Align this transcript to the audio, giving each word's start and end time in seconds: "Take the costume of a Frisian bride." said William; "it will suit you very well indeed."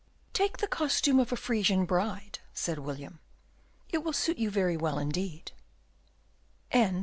"Take 0.33 0.57
the 0.57 0.65
costume 0.67 1.19
of 1.19 1.31
a 1.31 1.35
Frisian 1.35 1.85
bride." 1.85 2.39
said 2.55 2.79
William; 2.79 3.19
"it 3.91 3.99
will 4.03 4.13
suit 4.13 4.39
you 4.39 4.49
very 4.49 4.75
well 4.75 4.97
indeed." 4.97 5.51